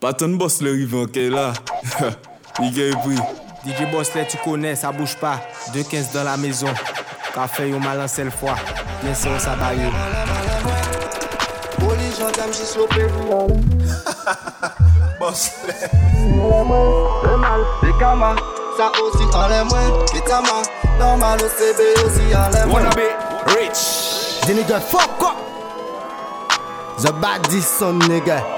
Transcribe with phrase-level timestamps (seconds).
[0.00, 1.52] Patan boss le rive anke la.
[2.60, 3.16] Lige repri
[3.64, 5.40] DJ boss le tu kone, sa bouche pa
[5.74, 6.70] 2.15 dan la mezon
[7.34, 8.54] Kafe yo malan sel fwa
[9.02, 9.90] Bien se yo sa bayo
[11.78, 13.48] Boli jantam jis lo perou
[15.18, 15.74] Boss le.
[17.34, 18.36] Eman, dekama
[18.78, 20.62] Sa osi anle mwen, bitama
[20.98, 23.10] Normal o sebe osi anle mwen Wanna be
[23.54, 23.82] rich.
[24.46, 25.36] The nigga fuck up
[27.02, 28.57] The baddest son nigga.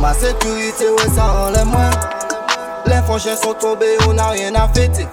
[0.00, 1.90] Ma sécurité, ouais, ça en les moins.
[2.86, 5.06] Les franchins sont tombés, on n'a rien à fêter.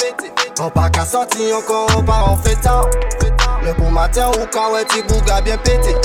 [0.59, 2.85] On pas qu'à sortir encore, on part en fêtant.
[3.63, 5.95] Le bon matin, ou quand ouais, bouga bien pété.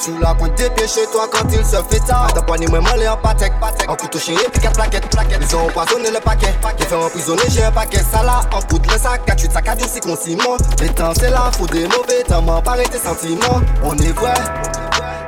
[0.00, 2.32] Sous la pointe des pieds chez toi quand il se fait tard.
[2.32, 3.90] Ta poignée m'a mollé en patek, patek.
[3.90, 7.30] En couteau chien et puis quatre plaquettes, plaquettes Ils ont empoisonné le paquet, paquet Ils
[7.30, 8.00] ont j'ai un paquet.
[8.12, 11.30] Ça là, en coûte le sac, 4-8 sac à du si consignement Les temps c'est
[11.30, 13.60] là, faut des mauvais temps M'en parer tes sentiments.
[13.82, 14.34] On est vrai,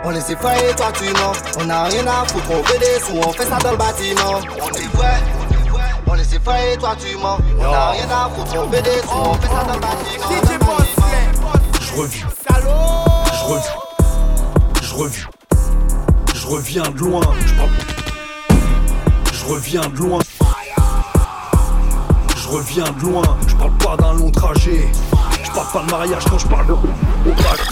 [0.05, 1.33] on les effraie toi tu mens.
[1.59, 4.41] On a rien à foutre, on des sous, on fait ça dans le bâtiment.
[4.63, 5.21] On est vrai.
[6.07, 7.39] On les effraie et toi tu mens.
[7.59, 10.29] On a rien à foutre, on fait des sous, on fait ça dans le bâtiment.
[10.29, 10.83] Si tu penses,
[11.81, 12.21] je revis.
[12.21, 13.80] Je revis
[15.01, 15.29] reviens,
[16.35, 17.23] je reviens de loin.
[17.47, 17.71] Je parle,
[19.33, 20.19] je reviens de loin.
[22.37, 23.23] Je reviens de loin.
[23.47, 24.89] Je parle pas d'un long trajet.
[25.43, 26.75] Je parle pas de mariage quand je parle de.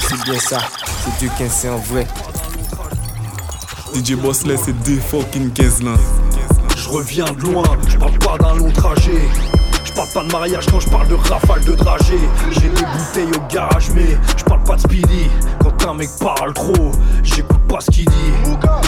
[0.08, 0.58] C'est bien ça.
[1.18, 2.06] C'est 2-15, c'est en vrai.
[3.94, 5.92] DJ Boss là c'est des fucking 15 là.
[6.76, 9.28] Je reviens de loin, je parle pas d'un long trajet.
[9.98, 12.20] Je parle pas de mariage quand je parle de rafale de dragée.
[12.52, 15.28] J'ai des bouteilles au garage, mais je parle pas de speedy.
[15.58, 16.92] Quand un mec parle trop,
[17.24, 18.32] j'écoute pas ce qu'il dit.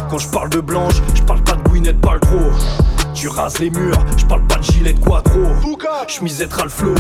[0.09, 2.53] Quand je parle de blanche, je parle pas de bouinette, pas trop.
[3.13, 5.41] Tu rases les murs, je parle pas de gilet de quattro.
[6.07, 6.95] Chemisette Ralflo,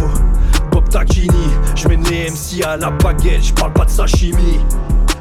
[0.73, 1.51] Bob Tacchini.
[1.77, 4.59] Je mène les MC à la baguette, je parle pas de sashimi.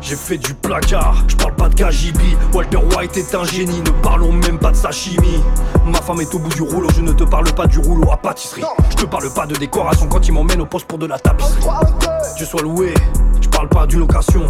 [0.01, 2.19] J'ai fait du placard, je parle pas de KGB
[2.53, 5.43] Walter White est un génie, ne parlons même pas de sa chimie.
[5.85, 8.17] Ma femme est au bout du rouleau, je ne te parle pas du rouleau à
[8.17, 8.63] pâtisserie.
[8.89, 11.67] Je te parle pas de décoration quand il m'emmène au poste pour de la tapisserie.
[12.37, 12.93] Dieu soit loué,
[13.41, 14.43] je parle pas d'une location.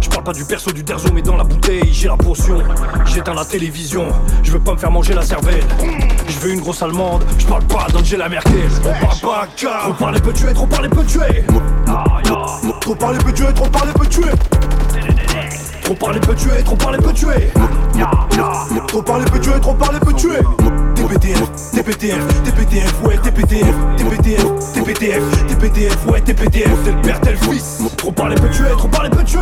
[0.00, 2.58] Je parle pas du perso du derzo mais dans la bouteille j'ai la potion.
[3.04, 4.08] J'éteins la télévision,
[4.42, 5.64] je veux pas me faire manger la cervelle.
[6.28, 8.68] Je veux une grosse allemande, je parle pas d'Angela Merkel.
[8.84, 11.44] On parle pas car Trop parler peut tuer, trop parler peut tuer.
[12.80, 14.30] Trop parler peut tuer, trop parler peut tuer
[15.82, 17.50] Trop parler peut tuer, trop parler peut tuer.
[18.88, 20.38] Trop parler peut tuer, trop parler peut tuer.
[20.94, 27.78] TPTF, TPTF, TPTF, ouais, TPTF, TPTF, TPTF, TPTF, ouais, TPTF, tel père, tel fils.
[27.96, 29.38] Trop parler peut tuer, trop parler peut tuer.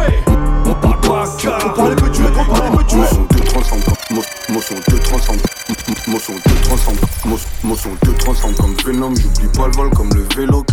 [0.66, 1.58] On parle pas car.
[1.58, 2.98] Trop parler peut tuer, trop parler peut tuer.
[2.98, 4.22] Motion te transforme comme mo-
[4.54, 5.38] motion te transforme
[5.68, 10.10] M- motion te transforme mo- motion te transforme comme Venom j'oublie pas le vol comme
[10.14, 10.64] le vélo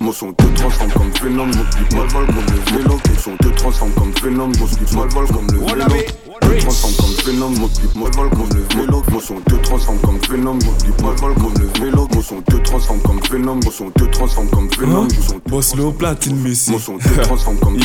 [0.00, 2.98] moi sont deux transforme comme Venom, mon clip mal comme le vélo.
[3.12, 7.14] Ils sont deux transforme comme Venom, mon clip mal comme le vélo te transforme comme
[7.24, 7.54] Venom
[8.10, 9.02] pas le comme le vélo.
[9.10, 12.08] Motion transforme comme Venom pas le comme le vélo.
[12.14, 15.08] Motion transforme comme Venom motion te transforme comme Venom
[15.98, 16.70] platine Messi.
[16.72, 17.84] Motion transforme comme que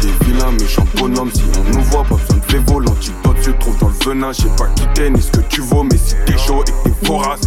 [0.00, 3.78] des vilains méchants bonhommes Si on nous voit pas besoin de fléau L'antidote se trouve
[3.78, 4.32] dans le venin.
[4.32, 6.88] Je sais pas qui t'es ni ce que tu vaux Mais si t'es chaud et
[6.88, 7.42] t'es vorace.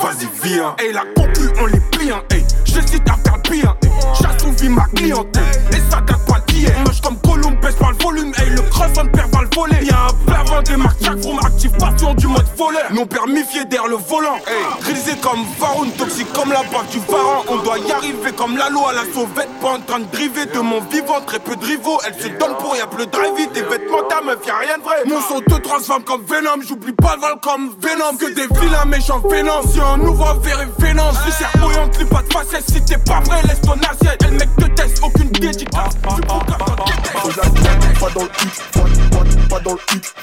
[0.00, 0.74] Vas-y viens.
[0.78, 2.44] Hey, la concu, on les plie, hein, hey.
[2.64, 3.90] Je cite à faire bien, hey.
[4.14, 5.42] Chasse ou vie ma clientèle.
[5.72, 6.72] Et ça date pas d'hier.
[6.84, 8.50] Moche comme Gollum, baisse pas le volume, hey.
[8.50, 9.86] Le cross on perd va le voler.
[9.86, 12.92] Y'a un blavin des marques, chaque from activation du mode voleur.
[12.92, 14.82] Non permifié derrière le volant, hey.
[14.82, 17.44] Grisé comme Varoun, toxique comme la barre du Varan.
[17.48, 19.48] On doit y arriver comme la loi à la sauvette.
[19.60, 21.98] Pas en train de driver de mon vivant, très peu de rivaux.
[22.06, 24.82] Elle se donne pour y'a plus de drive Tes vêtements, ta meuf, y'a rien de
[24.82, 24.96] vrai.
[25.06, 26.62] Mon son te transforme comme Venom.
[26.66, 28.16] J'oublie pas le vol comme Venom.
[28.18, 29.62] Que des vilains méchants Venom.
[29.70, 31.10] Si un nouveau verre est Venom.
[31.24, 32.64] Viscère bouillante, plus pas de facette.
[32.70, 35.94] Si t'es pas vrai, laisse ton assiette l'assiette, elle mec que test, aucune dédicace.
[35.94, 40.14] Tu pour pas dans le hit, pas dans le hit, pas dans le hit,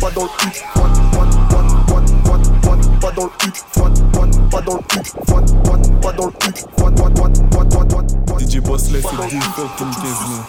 [0.00, 0.30] pas dans le
[3.46, 3.64] hit,
[4.50, 5.06] pas dans le hit,
[6.00, 6.66] pas dans le hit,
[8.38, 10.40] DJ Boss laisse le deal fucking business.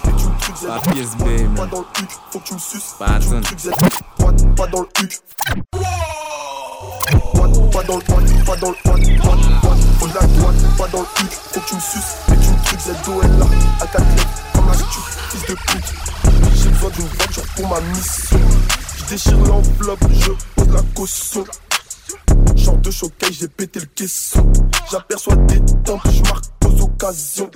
[0.68, 1.56] Pas pièce B, man.
[1.56, 2.56] Pas dans le hit, faut que tu.
[4.56, 5.24] Pas dans le hit.
[7.88, 9.32] Dans le pas pas dans le pas
[9.62, 12.18] pas on la droite, pas dans le cul, faut que tu me suces.
[12.28, 13.46] Et tu me trucs ZOL là,
[13.80, 15.00] à quatre lettres, comme un stu,
[15.30, 15.94] fils de pute.
[16.54, 18.40] J'ai besoin d'une voiture pour ma mission.
[18.98, 21.46] Je déchire l'enveloppe, je pose la caution.
[22.56, 24.52] Genre de choquet, j'ai pété le caisson.
[24.92, 27.50] J'aperçois des temps, je marque aux occasions.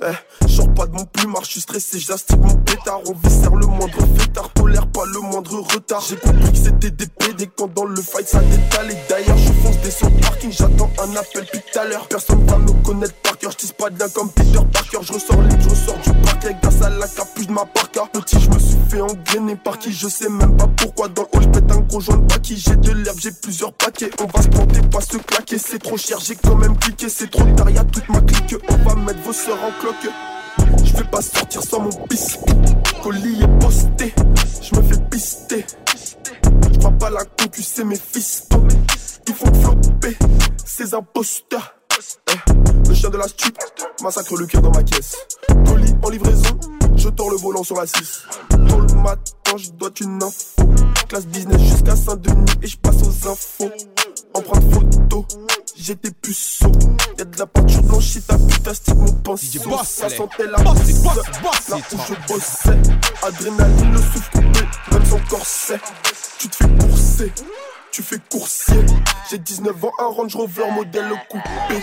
[0.00, 3.00] Eh, sors pas de mon plumard, je suis stressé, j'astique mon pétard.
[3.08, 6.04] On viscère le moindre fêtard, tolère pas le moindre retard.
[6.08, 8.94] J'ai compris que c'était des PD quand dans le fight ça détale.
[9.08, 12.06] D'ailleurs, je fonce des le parking, j'attends un appel puis tout à l'heure.
[12.06, 14.98] Personne va me connaître par cœur, je pas de comme Peter Parker.
[15.02, 18.06] Je ressors les je ressors du parquet grâce à la capuche de ma parka.
[18.12, 21.08] Petit, je me suis fait engrainer par qui, je sais même pas pourquoi.
[21.08, 24.10] Dans le hall, je pète un gros de qui j'ai de l'herbe, j'ai plusieurs paquets.
[24.20, 27.28] On va se planter, pas se claquer, c'est trop cher, j'ai quand même cliqué, c'est
[27.28, 28.54] trop tard, y'a toute ma clique.
[28.68, 29.72] On va mettre vos soeurs en
[30.84, 32.38] Je vais pas sortir sans mon bis.
[33.02, 34.14] Colis est posté,
[34.60, 35.64] je me fais pister.
[36.72, 38.68] Je crois pas la concu, c'est mes fistons.
[39.26, 40.16] Ils font flopper
[40.64, 41.74] ces imposteurs.
[42.30, 43.56] Eh, le chien de la stup
[44.02, 45.16] massacre le cœur dans ma caisse.
[45.66, 46.58] Colis en livraison,
[46.96, 48.24] je tords le volant sur la 6.
[48.68, 50.62] Pour le matin, je dois une info.
[51.08, 53.70] Classe business jusqu'à Saint-Denis et je passe aux infos.
[54.34, 55.26] Empreinte photo,
[55.78, 56.72] j'étais puceau.
[57.18, 59.84] Y'a de la peinture blanchie, ta putain stick mon pinceau.
[59.84, 62.78] Ça sentait la pisse, là où je bossais.
[63.22, 64.60] Adrénaline, le souffle coupé,
[64.92, 65.80] même son corset.
[66.38, 67.32] Tu te fais courser,
[67.92, 68.86] tu fais coursier.
[69.30, 71.82] J'ai 19 ans, un Range Rover modèle coupé.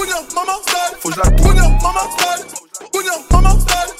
[0.00, 0.96] Pognon, maman, sale.
[0.98, 1.26] Faut maman,
[2.16, 2.44] sale.
[3.28, 3.28] Maman, sale.
[3.30, 3.92] Maman, sale.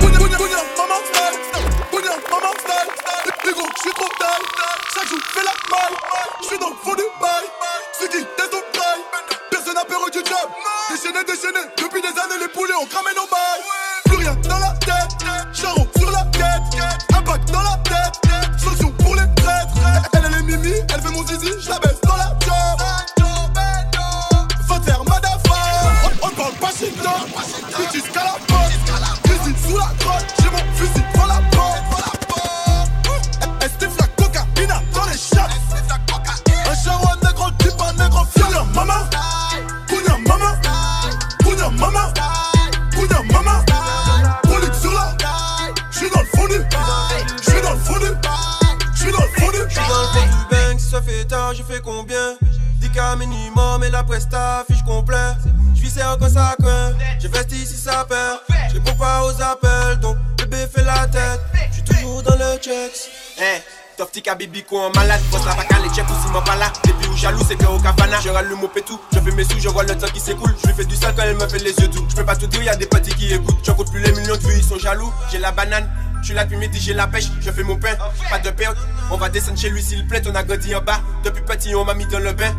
[0.00, 1.28] Maman, sale.
[2.30, 3.28] Maman, sale.
[3.44, 4.08] Hugo, je trop
[5.34, 5.96] fais la malle.
[6.40, 6.76] Je dans le
[7.20, 7.46] bail.
[8.00, 8.24] Ceux qui.
[9.50, 10.48] Personne n'a perdu du job.
[10.88, 11.60] Déchaîné, déchaîné.
[11.76, 13.62] Depuis des années, les poulets ont cramé nos bails.
[14.06, 15.10] Plus rien dans la tête.
[20.50, 21.99] Mimi, elle veut mon zizi, je la baisse
[64.10, 66.72] Tofty Kabibi quoi un malade, bosse la vaca, les chefs aussi m'en pas là.
[66.84, 68.18] Depuis où jaloux, c'est que au cafana.
[68.20, 70.52] Je rallume au pétou, je fais mes sous, je vois le temps qui s'écoule.
[70.60, 72.04] Je lui fais du sale quand elle me fait les yeux doux.
[72.08, 73.64] Je peux pas tout dire, y a des petits qui écoutent.
[73.64, 75.12] J'en compte plus les millions de vues, ils sont jaloux.
[75.30, 75.88] J'ai la banane.
[76.22, 77.94] Je suis là depuis midi, j'ai la pêche, je fais mon pain,
[78.28, 78.76] pas de perte.
[79.12, 81.00] On va descendre chez lui s'il plaît, on a grandi en bas.
[81.22, 82.52] Depuis petit, on m'a mis dans le bain.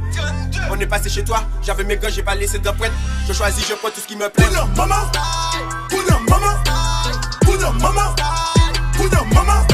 [0.72, 2.94] On est passé chez toi, j'avais mes gars, j'ai pas laissé d'empreinte.
[3.28, 4.46] Je choisis, je prends tout ce qui me plaît.
[4.78, 4.96] Maman,
[6.30, 6.40] maman,
[7.78, 8.16] maman,
[9.34, 9.71] maman.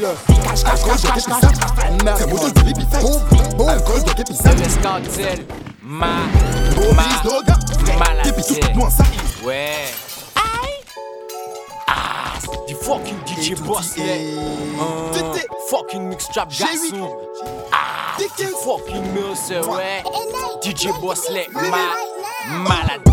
[0.00, 0.14] là.
[0.66, 2.16] Alcool, jacket, pis sac.
[2.16, 3.56] Fais moi fait.
[3.56, 3.68] Boum,
[4.68, 5.02] scandale.
[5.82, 6.06] Ma.
[6.94, 7.04] Ma.
[7.98, 8.30] Maladie.
[8.46, 8.54] Tout
[11.86, 12.34] ah,
[12.66, 15.12] Du fucking DJ Boss, hum,
[15.70, 16.16] Fucking
[16.58, 17.16] garçon.
[17.72, 18.16] Ah,
[18.64, 20.02] fucking muse, ouais.
[20.62, 21.28] DJ Boss,
[21.60, 23.07] ma.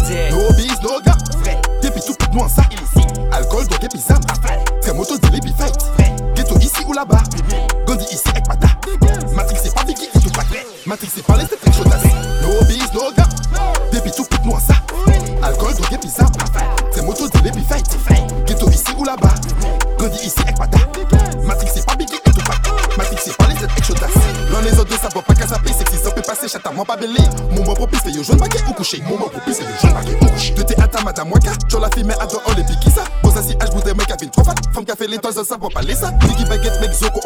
[34.15, 34.55] Avec trop fat.
[34.73, 36.11] Femme qui a fait les toiles ça va pas les ça.
[36.11, 37.19] Biggie baguette mec zoko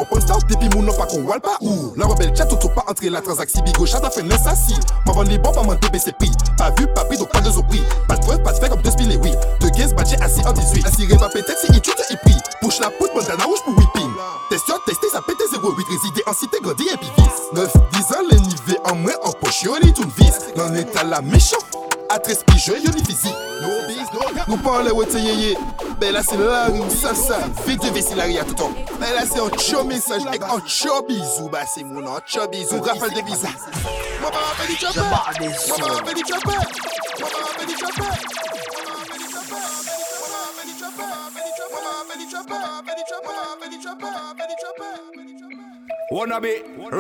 [0.76, 1.58] mon nom pas qu'on wall pas.
[1.62, 4.76] Ouh, la rebelle chat tout pas entrer la transaction bigo chat a fait si.
[5.06, 6.32] M'avant les bons pas m'en DBC prix.
[6.58, 7.84] Pas vu, pas pris donc pas de prix.
[8.08, 9.32] Pas de preuve, pas de fait comme deux spilés oui.
[9.62, 10.86] De gaze badgé assis si en 18.
[10.86, 12.38] Assuré pas péter si il tue, il prie.
[12.62, 14.10] Push la poudre, bandana rouge pour whipping.
[14.50, 15.86] Testeur, testé, ça pète 08.
[15.90, 17.42] Résidé en cité, grandi et puis vice.
[17.54, 20.34] 9, 10 ans, les nivets en moins en poche, y'en est une vis.
[20.56, 21.58] L'on est à la méchant.
[22.10, 24.08] Atres pigeon yoni fizi No biz
[24.48, 25.56] Nou parle wote yeye
[26.00, 29.50] Be la se larin salsa Vek de vesi lari a touton Be la se an
[29.58, 30.62] tcho mesaj Ek an
[31.08, 33.50] bizou se moun an bizou Rafal de biza
[34.22, 34.32] pa
[34.70, 35.48] di pa di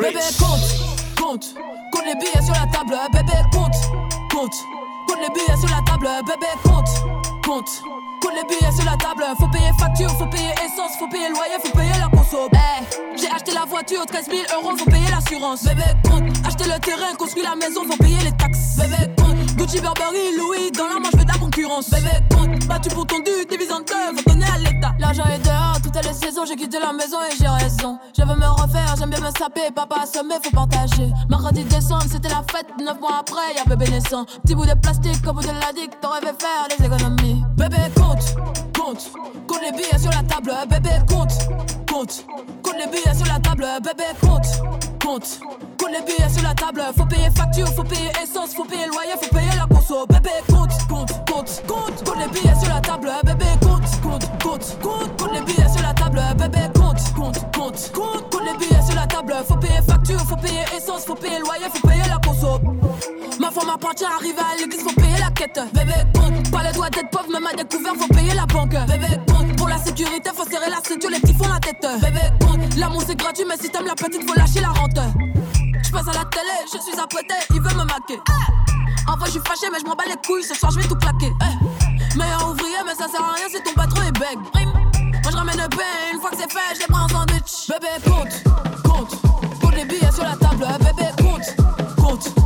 [0.01, 1.55] Bébé compte, compte
[1.91, 3.73] Compte les billets sur la table Bébé compte,
[4.31, 4.53] compte
[5.21, 6.89] les billets sur la table, bébé, compte,
[7.45, 7.81] compte,
[8.21, 11.59] compte les billets sur la table, faut payer facture, faut payer essence, faut payer loyer,
[11.63, 12.49] faut payer la conso.
[12.53, 15.63] Eh, j'ai acheté la voiture, 13 000 euros, faut payer l'assurance.
[15.63, 18.77] Bébé, compte, acheter le terrain, construire la maison, faut payer les taxes.
[18.77, 21.09] Bébé, compte, Gucci, Burberry, Louis, dans la main,
[21.69, 24.91] Bébé, compte, battu pour ton dû, divise en deux, à l'État.
[24.97, 27.99] L'argent est dehors, toutes les saisons, j'ai quitté la maison et j'ai raison.
[28.17, 31.11] Je veux me refaire, j'aime bien me saper, papa assommé, faut partager.
[31.29, 34.25] Mercredi décembre, c'était la fête, 9 mois après, y'a bébé naissant.
[34.25, 37.43] Petit bout de plastique, au bout de la dick, t'aurais fait faire les économies.
[37.55, 38.35] Bébé, compte,
[38.75, 39.11] compte,
[39.47, 41.33] compte les billets sur la table, bébé, compte,
[41.87, 42.25] compte,
[42.63, 44.47] compte les billets sur la table, bébé, compte,
[45.05, 45.39] compte
[45.91, 49.33] les billets sur la table, faut payer facture, faut payer essence, faut payer loyer, faut
[49.33, 53.45] payer la conso, bébé, compte, compte, compte, compte, compte les billets sur la table, bébé,
[53.61, 58.29] compte, compte, compte, compte, compte les billets sur la table, bébé, compte, compte, compte, compte,
[58.29, 61.65] compte les billets sur la table, faut payer facture, faut payer essence, faut payer loyer,
[61.73, 62.59] faut payer la conso.
[63.39, 65.59] Ma femme appartient, arrive à l'église, faut payer la quête.
[65.73, 68.75] Bébé, compte, pas le droit d'être pauvre, même à découvert, faut payer la banque.
[68.87, 71.85] Bébé, compte, pour la sécurité, faut serrer la ceinture, les petits font la tête.
[72.01, 74.99] Bébé, compte, l'amour c'est gratuit, mais si t'aimes la petite, faut lâcher la rente.
[75.89, 78.21] Je passe à la télé, je suis apprêté, il veut me maquer.
[79.07, 80.87] En vrai, je suis fâché, mais je m'en bats les couilles, ce soir je vais
[80.87, 81.33] tout claquer.
[81.41, 82.15] Eh.
[82.15, 84.37] Meilleur ouvrier, mais ça sert à rien si ton patron est beg.
[85.23, 87.69] Moi je ramène le pain, une fois que c'est fait, je les prends en sandwich.
[87.69, 89.21] Bébé, compte, compte,
[89.59, 90.67] compte les billets sur la table.
[90.77, 91.55] Bébé, compte,
[91.97, 92.38] compte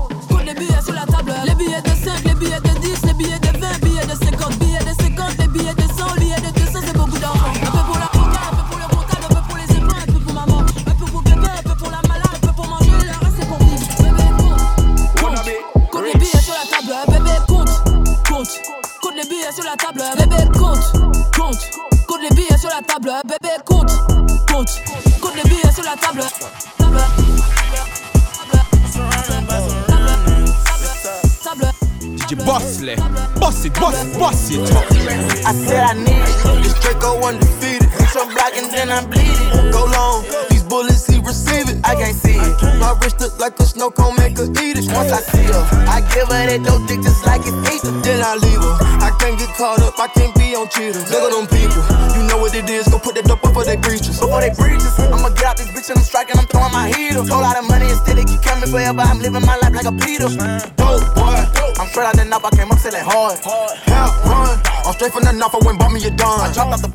[43.84, 44.88] like a make her eat it.
[44.96, 47.84] Once I see her, I give her that dope dick just like it's eat.
[48.04, 48.76] Then I leave her.
[49.04, 50.00] I can't get caught up.
[50.00, 51.12] I can't be on cheaters.
[51.12, 51.84] Look at them people.
[52.16, 52.88] You know what it is.
[52.88, 54.20] Go put that dope up for their breaches.
[54.20, 56.38] Before they breaches, I'ma get out this bitch and I'm striking.
[56.40, 57.24] I'm throwing my heater.
[57.28, 59.04] Whole lot of money and still it keep coming forever.
[59.04, 60.32] I'm living my life like a Peter.
[60.80, 61.44] Dope boy.
[61.76, 62.46] I'm straight out the knob.
[62.46, 63.40] I came up selling hard.
[63.44, 64.56] Hell run.
[64.88, 65.52] I'm straight from the knob.
[65.52, 66.40] I went bought me a dime.
[66.40, 66.93] I dropped out the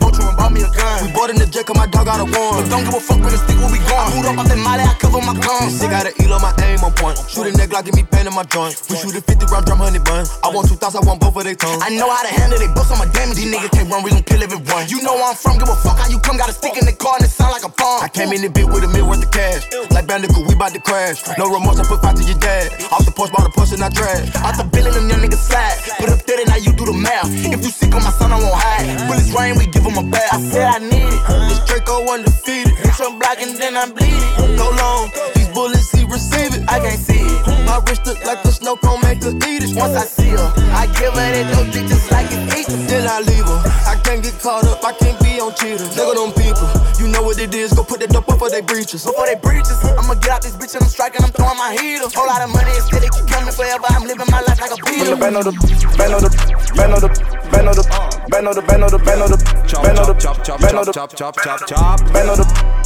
[0.74, 1.04] gun.
[1.04, 2.64] We bought in the 'cause my dog got a warrant.
[2.64, 4.06] But don't give a fuck when the stick where we going.
[4.06, 4.84] I moved up out the molly.
[4.84, 5.80] I cover my guns.
[5.80, 7.16] Sick out of elo, my aim on point.
[7.28, 8.74] Shoot a neck like give me pain in my joint.
[8.88, 10.26] We shoot a 50 round drum, honey bun.
[10.44, 10.94] I want two thoughts.
[10.96, 11.82] I want both of their tongues.
[11.82, 12.90] I know how to handle they books.
[12.90, 13.36] I'm a damage.
[13.36, 14.02] These niggas can't run.
[14.02, 14.88] We gon' kill everyone.
[14.88, 15.58] You know where I'm from.
[15.58, 16.36] Give a fuck how you come.
[16.36, 18.02] Got a stick in the car and it sound like a bomb.
[18.02, 19.66] I came in the bit with a mil worth of cash.
[19.90, 21.22] Like Bandicoot, we bout to crash.
[21.38, 21.78] No remorse.
[21.80, 22.70] I put five to your dad.
[22.92, 24.30] Off the porch, bought a push and I drag.
[24.36, 25.76] Out the billing, them young niggas slide.
[25.98, 27.26] Put up 30, now you do the math.
[27.28, 29.08] If you sick on my son, I won't hide.
[29.08, 30.38] Bullets rain, we give him a bath.
[30.58, 31.22] I said I need it.
[31.48, 32.74] This Draco undefeated.
[32.82, 34.58] Bitch, I'm black and then I'm bleeding.
[34.58, 35.10] Go long.
[35.34, 36.66] These bullets, he receive it.
[36.68, 37.46] I can't see it.
[37.62, 39.76] My wrist look like a snow cone, make her eat it.
[39.76, 42.88] Once I see her, I give her that dope dick just like it's eat.
[42.90, 43.60] Then I leave her.
[43.86, 44.82] I can't get caught up.
[44.82, 45.94] I can't be on cheaters.
[45.94, 46.66] Look at them people.
[46.98, 47.72] You know what it is.
[47.72, 49.06] Go put that dope up for they breaches.
[49.06, 51.22] Before they breaches, I'ma get out this bitch and I'm striking.
[51.22, 52.10] I'm throwing my heater.
[52.10, 53.86] Whole lot of money and still it keep coming forever.
[53.94, 55.06] I'm living my life like a beat.
[55.06, 55.54] Bend on the,
[55.94, 56.30] bend on the,
[56.74, 57.10] bend on the,
[57.46, 57.84] bend on the,
[58.26, 59.38] bend on the, bend on the, bend on the,
[59.68, 62.12] Chop, bend on the, chop, chop, bend on the, chop, chop, chop, chop.
[62.12, 62.44] bend on the,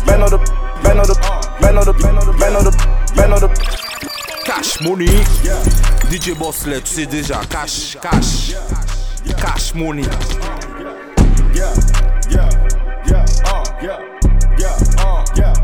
[0.08, 0.38] on the, on the,
[0.88, 1.14] on the,
[1.66, 3.48] on the, on the, bend on the.
[4.44, 5.06] Cash money.
[6.10, 7.40] DJ Boss, tu sais déjà.
[7.48, 8.54] Cash, cash.
[9.36, 10.02] Cash money.
[11.54, 11.72] Yeah,
[12.28, 12.50] yeah,
[13.06, 14.00] yeah, uh, yeah,
[14.58, 15.54] yeah, uh, yeah,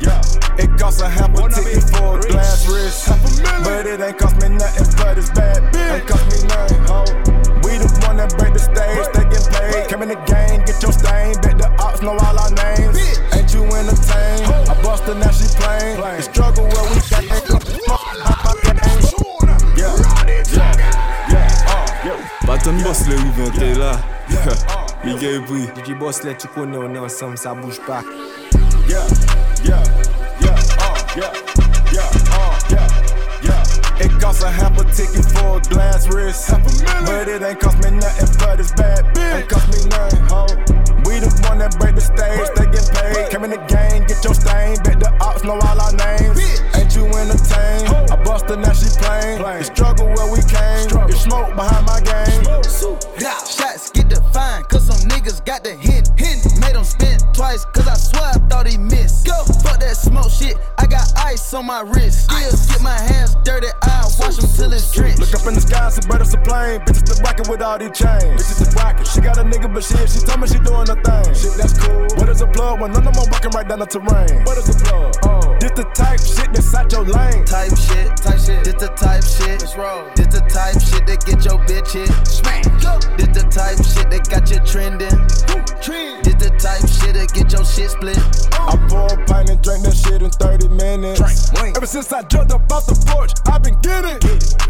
[0.00, 0.20] yeah.
[0.58, 3.08] It costs a half a ticket for a glass wrist,
[3.62, 5.62] but it ain't cost me nothing but it's bad.
[5.76, 6.83] Ain't cost me nothing,
[15.04, 15.96] I bust her, now she playing.
[16.00, 17.24] The struggle where we got
[19.76, 19.92] Yeah,
[20.52, 20.72] yeah,
[21.30, 22.46] yeah, uh, yeah.
[22.46, 24.00] Baton boss le rive, t'es là.
[25.04, 25.68] Les gars, oui.
[25.76, 28.02] DJ Boss, là, tu connais, on est ensemble, ça bouge pas.
[28.88, 29.04] Yeah,
[29.64, 29.82] yeah,
[30.40, 31.53] yeah, yeah, yeah, uh, yeah,
[34.24, 36.48] It a half a ticket for a glass wrist.
[36.48, 39.36] But it ain't cost me nothing but this bad bitch.
[39.36, 40.48] Ain't cost me nothing, ho.
[41.04, 43.28] We the one that break the stage, they get paid.
[43.28, 44.80] Came in the game, get your stain.
[44.80, 46.40] Bet the ops know all our names.
[46.72, 47.92] Ain't you entertained?
[48.08, 49.44] I bust her, now she plain.
[49.44, 50.88] The struggle where we came.
[51.04, 52.48] It's smoke behind my game.
[53.44, 56.08] Shots get defined, cause some niggas got the hint.
[56.16, 56.48] hint.
[56.64, 59.26] Made them spin twice, cause I swear I thought he missed.
[59.26, 62.32] Go, fuck that smoke shit, I got ice on my wrist.
[62.32, 65.20] Still get my hands dirty, I wash them till it's drenched.
[65.20, 66.80] Look up in the sky, see birds a plane.
[66.86, 68.38] Bitches the rockin' with all these chains.
[68.38, 69.04] Bitches the rockin'.
[69.04, 71.34] She got a nigga, but shit, she told me she doing her thing.
[71.34, 72.06] Shit, that's cool.
[72.18, 74.44] What is a plug when none of them walking right down the terrain?
[74.44, 75.14] What is a plug?
[75.24, 77.44] Oh, this the type shit that's out your lane.
[77.44, 78.64] Type shit, type shit.
[78.64, 79.60] This the type shit.
[80.14, 82.10] This the type shit that get your bitch hit.
[82.26, 82.64] Smack.
[83.18, 85.10] This the type shit that got you trending.
[86.22, 88.18] This the type shit that get your shit split.
[88.54, 88.72] Oh.
[88.72, 91.20] I pour a pint and drink that shit in 30 minutes.
[91.76, 94.03] Ever since I jumped up off the porch, I've been getting.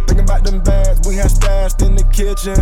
[0.06, 2.54] Thinking about them bags we had stashed in the kitchen.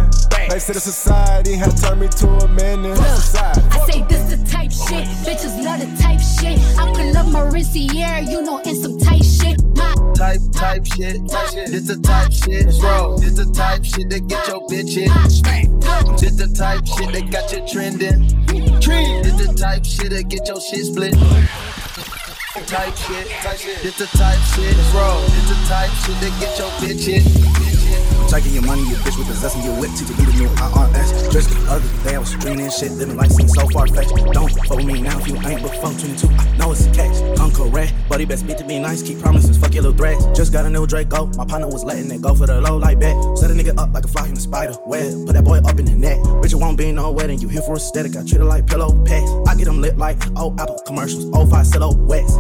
[0.49, 2.99] They said the society had turned me to a menace.
[2.99, 3.61] Society.
[3.71, 6.59] I say this the type shit, bitches love the type shit.
[6.79, 9.63] I pull up my Rinciere, you know, in some tight shit.
[9.77, 11.27] My Type, type shit.
[11.29, 12.67] This the type shit.
[12.81, 13.19] Bro.
[13.19, 15.11] This the type shit that get your bitch hit.
[16.21, 18.29] This the type shit that got you trending.
[18.47, 21.15] This the type shit that get your shit split.
[22.53, 23.83] Type shit, type shit.
[23.83, 25.23] This the type shit, bro.
[25.29, 27.72] This the type shit that get your bitch hit.
[28.33, 31.31] I'm taking your money, you bitch, with possessing your whip to be the new IRS.
[31.31, 34.17] Just the other day, I was streaming shit, living life seems so far fetched.
[34.33, 36.29] Don't fuck me now if you ain't but phone 22.
[36.29, 37.21] I know it's a catch.
[37.39, 40.25] I'm correct, he best be to be nice, keep promises, fuck your little threats.
[40.35, 42.99] Just got a new Draco, my partner was letting it go for the low like
[43.01, 43.15] bet.
[43.37, 45.27] Set a nigga up like a fly in a spider web.
[45.27, 46.17] Put that boy up in the net.
[46.41, 48.17] Bitch, it won't be no wedding, you here for aesthetic.
[48.17, 49.31] I treat it like pillow pets.
[49.47, 52.39] I get them lit like old Apple commercials, 05 silhouettes.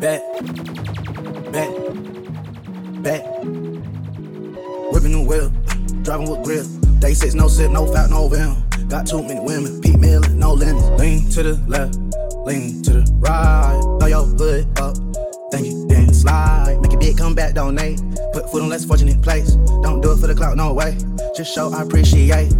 [0.00, 0.20] Bet,
[1.52, 1.70] bet,
[3.04, 3.63] bet.
[4.92, 5.50] Whipping the wheel,
[6.02, 6.66] driving with grill.
[7.00, 8.62] Day six, no sip, no fat, no venom.
[8.88, 10.88] Got too many women, Pete Miller, no limits.
[11.00, 11.96] Lean to the left,
[12.46, 13.80] lean to the right.
[13.98, 14.96] Throw your hood up,
[15.50, 16.78] thank you, then slide.
[16.80, 18.00] Make a big comeback, donate.
[18.32, 19.52] Put food on less fortunate place.
[19.82, 20.96] Don't do it for the clout, no way.
[21.36, 22.52] Just show I appreciate.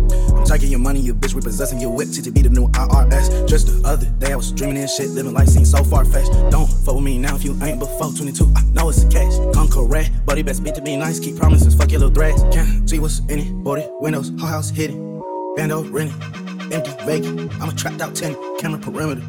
[0.45, 3.49] Taking your money, you bitch, repossessing your whip to be the new IRS.
[3.49, 6.33] Just the other day, I was dreaming this shit, living life seems so far fetched.
[6.51, 8.53] Don't fuck with me now if you ain't before 22.
[8.55, 9.33] I know it's a catch.
[9.55, 12.43] Come correct, he best be to be nice, keep promises, fuck your little threats.
[12.55, 15.23] Can't see what's in it, body, windows, whole house hidden.
[15.57, 16.21] Bando rented,
[16.73, 17.53] empty, vacant.
[17.61, 19.23] I'm a trapped out 10, camera perimeter,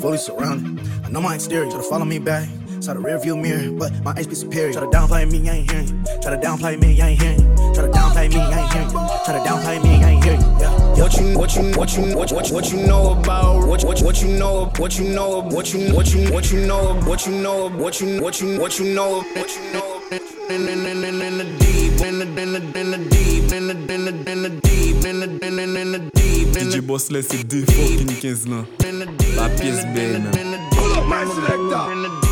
[0.00, 0.86] fully surrounded.
[1.04, 2.48] I know my exterior, try to follow me back.
[2.82, 4.72] Saw the rear view mirror, but my HP superior.
[4.72, 6.02] Try to downplay me, I ain't hearing you.
[6.20, 7.74] Try to downplay me, I ain't hearing you.
[7.74, 8.98] Try to downplay me, I ain't hearing you.
[9.24, 10.56] Try to downplay me, I ain't hearing you.
[10.58, 10.98] Yeah.
[10.98, 14.20] What you what you what you what what what you know about what what what
[14.20, 17.68] you know what you know what you what you what you know what you know
[17.70, 20.02] what you what you what you know what you know
[20.50, 23.68] in in in in in the deep in the in the in the deep in
[23.68, 26.80] the in the in the deep in the in the in the deep in DJ
[26.84, 28.64] Boss là c'est deux fucking 15 là.
[29.36, 30.20] La pièce belle.
[30.72, 32.31] Pull up my selector.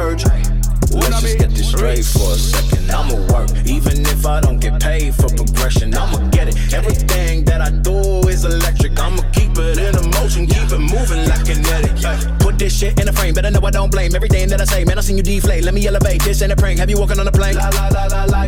[0.01, 2.89] Let's just get this straight for a second.
[2.89, 5.93] I'ma work, even if I don't get paid for progression.
[5.93, 6.73] I'ma get it.
[6.73, 8.99] Everything that I do is electric.
[8.99, 12.39] I'ma keep it in a motion, keep it moving like kinetic.
[12.39, 14.83] Put this shit in a frame, better know I don't blame everything that I say.
[14.85, 15.63] Man, I seen you deflate.
[15.63, 16.23] Let me elevate.
[16.23, 16.79] This ain't a prank.
[16.79, 17.55] Have you walking on a plane?
[17.55, 18.40] La la la la la.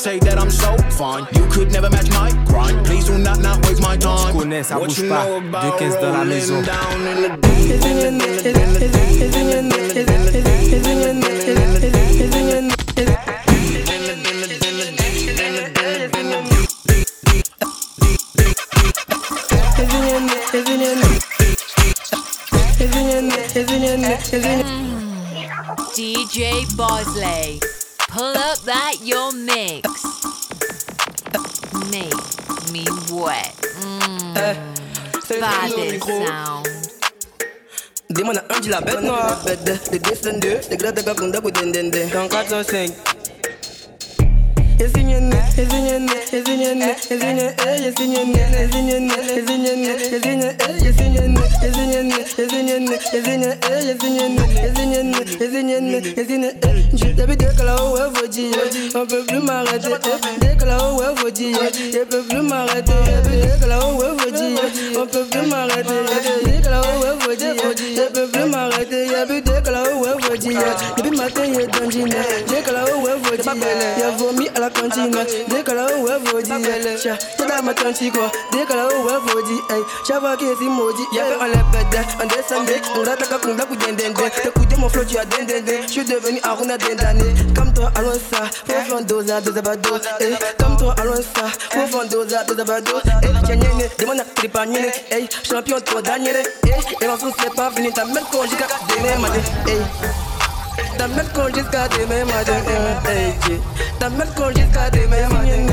[0.00, 2.86] Say that I'm so fine, you could never match my grind.
[2.86, 4.32] Please do not not waste my time.
[4.32, 5.26] connais, ça bouge pas.
[5.78, 6.62] 2-15 dans la maison.
[25.94, 27.60] DJ Bosley,
[28.12, 29.88] pull up that your mix.
[31.90, 32.14] Make
[32.72, 33.54] me wet.
[33.80, 34.54] Mmm, Eh,
[35.40, 36.66] Body sound.
[38.10, 41.28] Demon a Angela, bête noire, bête de, de 10 22, de grade de gap, on
[41.28, 42.06] doit vous dindindin.
[42.12, 42.90] Dans 405.
[58.94, 59.88] On peut plus m'arrêter.
[60.40, 61.54] Dès que là-haut est vaudie,
[61.92, 62.92] je plus m'arrêter.
[63.42, 64.56] Dès que là-haut est vaudie,
[64.96, 65.88] on peut plus m'arrêter.
[66.44, 67.44] Dès que là-haut est vaudie,
[67.96, 69.06] je peux plus m'arrêter.
[69.44, 69.70] Dès que
[70.04, 70.56] est vaudie,
[70.96, 72.14] depuis matin est dandine.
[72.48, 73.60] Dès que là-haut est vaudie,
[73.96, 76.98] il a vomi à la continua, décola ou eu vou dire.
[76.98, 79.62] Tcha, tcha da ma tanti quoi, décola ou eu vou dire.
[79.70, 81.02] Hey, tcha va que si maudit.
[81.12, 84.14] Y'a on on on den den den.
[85.26, 86.04] Den den den.
[86.04, 88.02] Devenu runa den à
[89.00, 89.94] dos à dos.
[92.34, 93.00] À dos à dos.
[93.48, 95.16] Nyene, à
[95.48, 96.42] champion Daniel.
[96.66, 97.06] Et
[97.56, 97.70] pas
[100.98, 102.52] Damlar jusqu'à demain matin
[104.00, 105.70] Damlar jusqu'à demain matin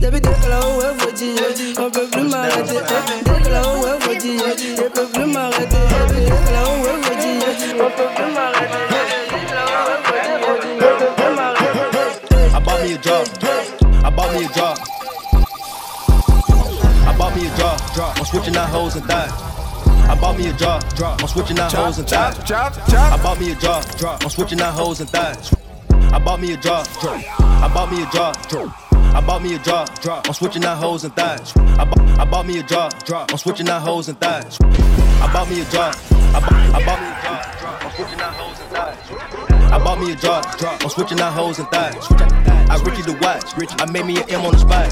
[0.00, 1.34] J'avais des clous à vous dire,
[1.78, 2.62] on peut plus m'arrêter.
[2.62, 4.42] Des clous à vous dire,
[4.78, 5.76] on peut plus m'arrêter.
[6.08, 8.57] Des clous à vous dire, on peut plus m'arrêter.
[13.06, 14.06] A.
[14.06, 14.78] I bought me a job.
[17.06, 17.80] I bought me a job.
[18.16, 19.32] I'm switching out hoes and thighs.
[20.08, 20.82] I bought me a job.
[21.02, 22.50] I'm switching out hoes and thighs.
[22.50, 23.84] I bought me a job.
[24.22, 25.54] I'm switching out hoes and thighs.
[26.12, 26.86] I bought me a job.
[27.40, 28.36] I bought me a job.
[28.92, 29.88] I bought me a job.
[30.06, 31.56] I'm switching out hoes and thighs.
[31.56, 32.92] I, bu- I bought me a job.
[33.30, 34.58] I'm switching out hoes and thighs.
[34.60, 35.94] I bought me a job.
[36.34, 37.82] I, bu- I bought me a job.
[37.82, 39.07] I'm switching out hoes and thighs.
[39.70, 40.44] I bought me a job.
[40.60, 42.06] I'm switching out hoes and thighs.
[42.70, 43.52] I Ricky the watch.
[43.80, 44.88] I made me an M on the spot.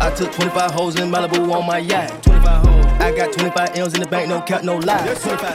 [0.00, 2.22] I took 25 hoes in Malibu on my yacht.
[2.22, 2.84] 25 hoes.
[3.00, 5.04] I got 25 M's in the bank, no cap, no lie.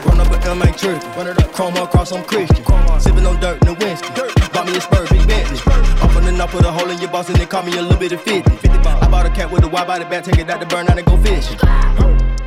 [0.06, 1.08] Run up a M, ain't tripping.
[1.10, 2.64] Run chrome across on Christian.
[3.00, 4.08] Sipping on dirt and the whiskey.
[4.52, 5.58] Bought me a spur, big Bentley.
[6.02, 7.98] Up and I put a hole in your boss and then call me a little
[7.98, 8.68] bit of 50.
[8.78, 10.98] I bought a cat with a wide body bat, take it out to burn out
[10.98, 11.58] and go fishing.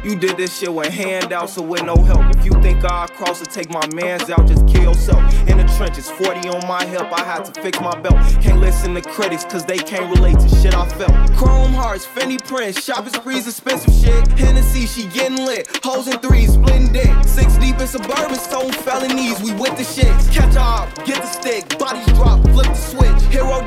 [0.07, 2.33] You did this shit with handouts or with no help.
[2.37, 5.19] If you think I'll cross or take my mans out, just kill yourself.
[5.49, 8.15] In the trenches, 40 on my hip, I had to fix my belt.
[8.41, 11.11] Can't listen to critics, cause they can't relate to shit I felt.
[11.35, 14.25] Chrome hearts, Fendi prints, shopping sprees, expensive shit.
[14.39, 15.67] Hennessy, she getting lit.
[15.83, 17.11] Hoes in threes, splitting dick.
[17.25, 20.07] Six deep in suburban, stone felonies, we with the shit.
[20.33, 23.21] Catch up, get the stick, bodies drop, flip the switch.
[23.33, 23.66] Hero and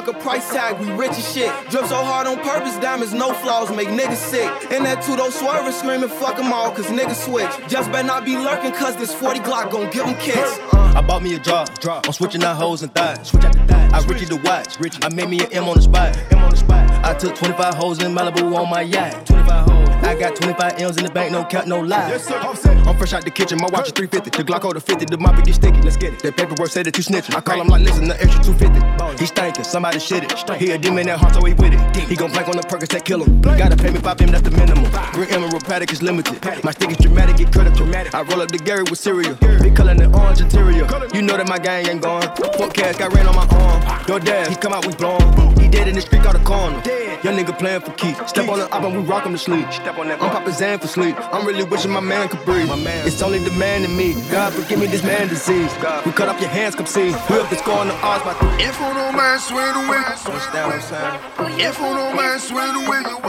[0.00, 1.52] fuck a price tag, we rich as shit.
[1.70, 4.50] Drip so hard on purpose, diamonds, no flaws, make niggas sick.
[4.70, 7.50] And that two those swerving, screaming, fuck them all, cause niggas switch.
[7.68, 10.58] Just better not be lurking, cause this 40 Glock gon' give them kicks.
[10.72, 11.68] I bought me a job.
[11.86, 13.28] I'm switching out hoes and thighs.
[13.28, 13.92] Switch out the thighs.
[13.92, 14.76] I Ricky the watch.
[15.04, 16.16] I made me an M on the spot.
[16.32, 16.90] M on the spot.
[17.04, 19.26] I took 25 hoes in Malibu on my yacht.
[19.26, 19.79] 25 hoes.
[20.10, 22.08] I got 25 M's in the bank, no cap, no lie.
[22.08, 22.34] Yes, sir.
[22.34, 24.42] I'm fresh out the kitchen, my watch is 350.
[24.42, 25.80] The Glock the 50, the mop get sticky.
[25.82, 26.18] Let's get it.
[26.24, 27.36] That paperwork said that you snitching.
[27.36, 29.22] I call him like, listen, the extra 250.
[29.22, 30.32] He stinking, somebody shit it.
[30.58, 31.96] He a demon that heart, so he with it.
[32.10, 33.40] He gon' blank on the Perkins that kill him.
[33.40, 34.90] Gotta pay me 5 M, that's the minimum.
[35.12, 36.42] Green Emerald Patek is limited.
[36.64, 37.86] My stick is dramatic, get critical.
[37.94, 39.36] I roll up the Gary with cereal.
[39.62, 40.90] Big color and orange interior.
[41.14, 42.22] You know that my gang ain't gone.
[42.58, 44.04] Fuck cash, got rain on my arm.
[44.08, 45.22] Your dad, he come out, we blown.
[45.60, 46.82] He dead in the street, got a corner.
[47.22, 48.30] Young nigga playing for keeps.
[48.30, 49.70] Step on the up and we rock him to sleep.
[49.70, 49.99] Step.
[50.08, 51.16] I'm popping Zan for sleep.
[51.32, 52.70] I'm really wishing my man could breathe.
[53.06, 54.14] It's only the man in me.
[54.30, 55.72] God forgive me this man disease.
[56.06, 57.10] We cut off your hands, come see.
[57.28, 58.64] We up the score on the odds by three.
[58.64, 60.04] If on no man swear to win.
[60.04, 61.60] Understand what I'm saying?
[61.60, 63.20] If on no man swear to win, you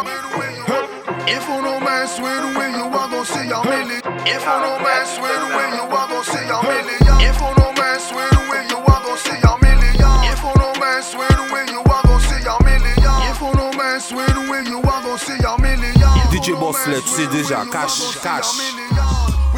[1.28, 4.02] If on no man swear to win, you are gon' see your million.
[4.26, 7.22] If on no man swear to win, you are gon' see your million.
[7.22, 9.61] If on no man swear to win, you are gon' see your
[16.82, 18.46] DJ Bosslet, tu sais déjà, cash, cash.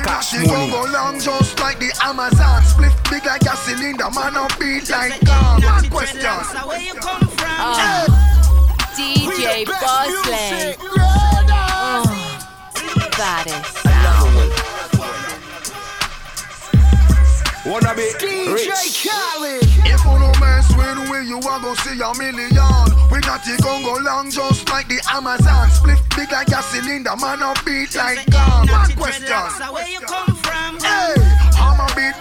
[0.03, 0.47] Cash Money.
[0.47, 0.91] money.
[0.91, 2.62] Long just like the Amazon.
[2.63, 5.62] Split big like a cylinder, man on beat like gum.
[5.63, 6.25] One question.
[6.25, 8.05] Uh,
[8.97, 10.75] DJ Bosley.
[11.75, 12.03] Uh,
[13.17, 14.51] baddest sound.
[17.65, 19.07] Wanna be DJ rich.
[19.07, 19.63] Khaled.
[19.86, 22.92] If on no man swear to win, you are gon' see a million.
[23.13, 25.69] We got it gon' go long just like the Amazon.
[25.69, 28.65] Split big like a cylinder, man on beat like gum.
[28.67, 30.33] One question.
[31.95, 32.13] Hey,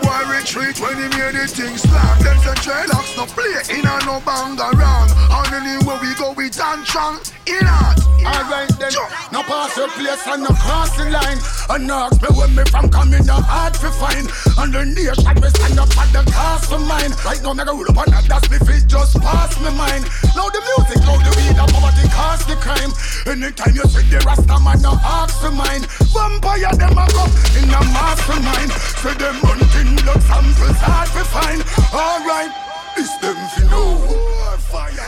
[0.43, 2.19] retreat when he made the thing slap.
[2.19, 5.11] Them say dreadlocks no play in a no bang around.
[5.31, 7.21] And anywhere we go, we dance strong.
[7.47, 7.99] In art.
[8.23, 8.93] Alright then,
[9.33, 11.39] no pass your place and no cross the line.
[11.71, 14.31] And no ask me where me from coming, no hard to find.
[14.59, 17.11] And the nation we stand up at the cost of mine.
[17.27, 20.07] Right now, me go roll up that, that's me fit just pass me mind.
[20.39, 22.95] Now the music, now the weed, the poverty cost the crime.
[23.27, 25.83] Anytime you see the Rasta man, no ask for mine.
[26.15, 27.27] Vampire them a go
[27.59, 28.71] in a mastermind.
[29.03, 31.61] Say them hunting blood samples hard to find.
[31.95, 32.53] Alright,
[32.97, 34.29] it's them fi know.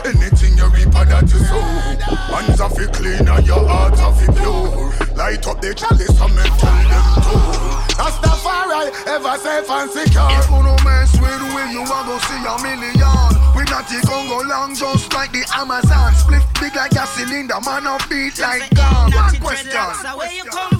[0.05, 1.61] Anything you reap of that you sow.
[2.29, 4.93] Hands are fi clean and your heart are fi pure.
[5.15, 7.35] Light up the chalice and me tell them to.
[7.95, 10.29] Rastafari ever safe and secure.
[10.29, 13.31] If you no mess with we, you a go see a million.
[13.55, 16.13] We not the Congo long, just like the Amazon.
[16.13, 19.11] Split big like a cylinder, man a beat like gun.
[19.11, 20.74] One question.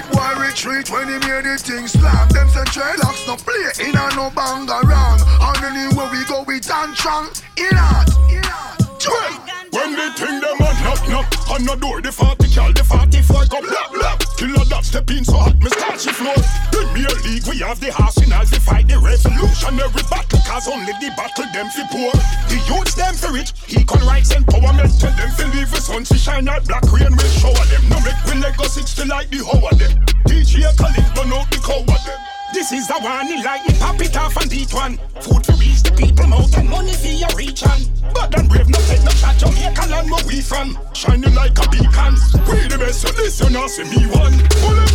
[0.00, 2.28] Beat boy retreat when he made the thing slap.
[2.30, 5.20] Them say dreadlocks no play in a no bang around.
[5.40, 7.28] And anywhere we go, we dance strong.
[7.56, 9.49] In art, in art.
[9.70, 13.46] When they think them a knock knock on the door, the 40 cal, the 44
[13.46, 14.18] come lap lap.
[14.34, 16.34] Killer that step in so hot, me start she floor.
[16.74, 21.46] Premier League, we have the arsenal to fight the revolutionary battle, cause only the battle
[21.54, 22.10] them fi poor.
[22.50, 26.02] The youths them fi rich, He equal rights empowerment, tell them fi leave the sun
[26.02, 27.86] to shine out black rain will shower them.
[27.86, 29.94] No make we Lego 60 like the whole of them.
[30.26, 32.39] DJ Khalid burn out the cow of them.
[32.52, 34.98] This is the one, he like it, pop it off and beat one.
[35.20, 37.80] Food to reach the people mouth and money for your reach on.
[38.12, 40.76] But then brave, no take no shot, Jamaica land where we from.
[40.92, 42.14] Shining like a beacon.
[42.50, 44.34] We the best, so this you not see me one.
[44.60, 44.90] Bullet.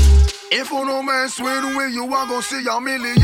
[0.52, 3.16] If you no mess with we, you a go see a million.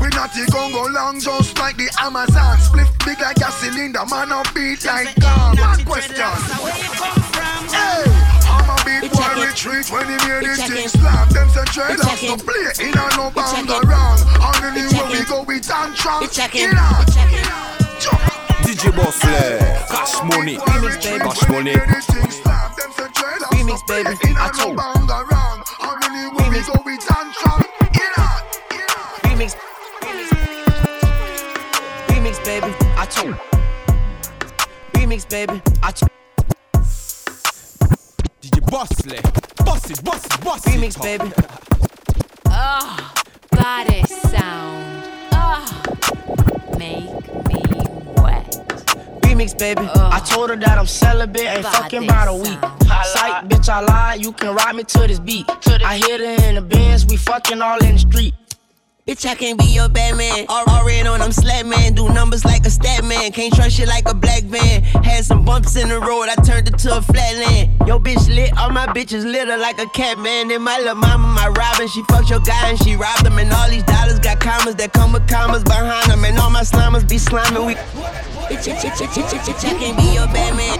[0.00, 2.58] We not the Congo long, just like the Amazon.
[2.58, 5.56] Split big like a cylinder, man a beat like gun.
[5.56, 7.17] One question.
[8.98, 11.28] Hey, I'm a beat boy retreat when he made the thing slap.
[11.30, 14.26] Them say dreadlocks no play in a no bang around.
[14.42, 16.22] And anywhere we go, we dance strong.
[16.22, 17.04] In a,
[18.66, 19.58] DJ Boss Flair,
[19.88, 21.74] Cash Money, Cash Money.
[23.54, 24.16] Remix, baby.
[24.36, 24.78] I told.
[26.38, 27.62] Remix, go we dance strong.
[29.22, 29.54] Remix.
[32.08, 32.74] Remix, baby.
[32.96, 33.34] I told.
[34.94, 35.62] Remix, baby.
[35.82, 36.17] I told.
[38.40, 39.20] DJ Boss Flair,
[39.64, 40.70] boss it, boss it, boss it.
[40.70, 41.32] Remix, baby.
[42.46, 43.12] Ah,
[43.50, 45.02] body sound.
[45.32, 45.82] Ah,
[46.78, 47.10] make
[47.48, 47.62] me
[48.22, 48.46] wet.
[49.22, 49.88] Remix, baby.
[49.94, 52.58] I told her that I'm celibate, ain't fucking about a week.
[53.04, 54.24] Sight, bitch, I lied.
[54.24, 55.44] You can ride me to this beat.
[55.84, 58.34] I hit her in the Benz, we fucking all in the street.
[59.08, 60.44] Bitch, I can't be your Batman.
[60.50, 61.94] All on them slap man.
[61.94, 63.32] Do numbers like a stat man.
[63.32, 64.82] Can't trust shit like a black man.
[65.02, 67.70] Had some bumps in the road, I turned it to a flatland.
[67.88, 70.50] Yo, bitch lit, all my bitches litter like a cat man.
[70.50, 73.38] And my little mama, my Robin, she fucked your guy and she robbed him.
[73.38, 76.22] And all these dollars got commas that come with commas behind them.
[76.24, 77.66] And all my slimers be sliming.
[77.66, 77.74] We.
[78.52, 80.76] Bitch, bitch, bitch, bitch, bitch, bitch, I can't be your Batman.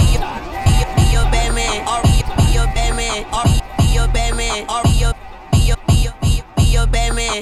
[0.00, 0.24] Be your,
[0.64, 1.84] be your, be your Batman.
[1.84, 3.28] Or be, be your Batman.
[3.28, 4.95] Or be, be your Batman.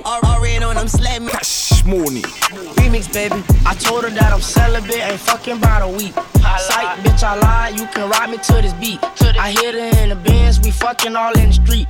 [0.03, 0.23] Batman.
[0.23, 1.29] Or already on them slap me.
[1.29, 2.23] Cash Money.
[2.23, 3.43] Remix, baby.
[3.67, 6.15] I told her that I'm celibate, ain't fucking about a week.
[6.15, 7.79] Sight, bitch, I lied.
[7.79, 8.99] You can ride me to this beat.
[9.39, 11.89] I hit her in the Benz, we fucking all in the street.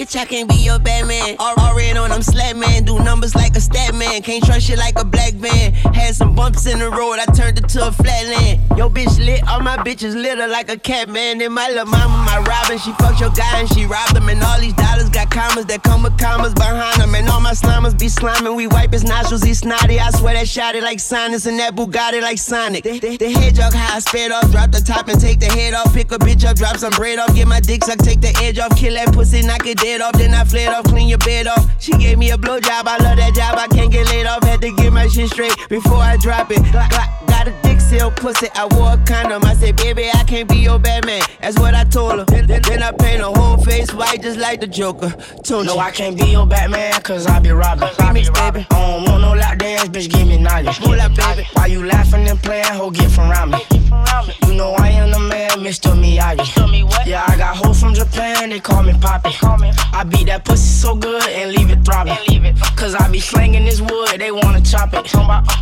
[0.00, 1.36] Bitch, I can't be your Batman.
[1.38, 2.84] All already on them slap man.
[2.84, 4.22] Do numbers like a stat man.
[4.22, 5.74] Can't trust shit like a black man.
[5.92, 8.60] Had some bumps in the road, I turned it to a flatland.
[8.78, 11.38] Yo, bitch lit, all my bitches litter like a cat man.
[11.42, 14.26] And my little mama, my Robin, she fucked your guy and she robbed him.
[14.30, 17.14] And all these dollars got commas that come with commas behind them.
[17.14, 18.56] And all my slimers be sliming.
[18.56, 20.00] We wipe his nostrils, he snotty.
[20.00, 22.84] I swear that shot it like sinus and that Bugatti like Sonic.
[22.84, 25.92] The, the, the hedgehog high, sped off, drop the top and take the head off.
[25.92, 27.34] Pick a bitch up, drop some bread off.
[27.34, 28.74] Get my dick sucked, take the edge off.
[28.78, 30.12] Kill that pussy, knock it dead off.
[30.12, 31.66] Then I fled off, clean your bed off.
[31.80, 33.58] She gave me a blowjob, I love that job.
[33.58, 36.62] I can't get laid off, had to get my shit straight before I drop it.
[36.70, 39.44] Glock, glock, got a dick seal pussy, I wore a condom.
[39.44, 41.22] I said, baby, I can't be your Batman.
[41.40, 42.24] That's what I told her.
[42.26, 45.08] Then, then, then I paint her whole face white just like the Joker.
[45.42, 45.66] Tunchi.
[45.66, 47.88] No, I can't be your Batman, cause I be robbing.
[47.88, 48.66] Remix, baby.
[48.70, 50.78] I don't want no dance, bitch, give me knowledge.
[50.80, 51.46] Pull up, baby.
[51.52, 53.58] Why you laughing and playing, ho, get from around me.
[54.46, 55.92] You know I am the man, Mr.
[55.94, 57.06] Miyagi.
[57.06, 59.30] Yeah, I got hoes from Japan, they call me Poppy.
[59.92, 62.16] I beat that pussy so good and leave it throbbing.
[62.76, 65.12] Cause I be slanging this wood, they wanna chop it.